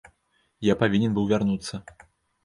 [0.67, 1.73] Я павінен быў вярнуцца.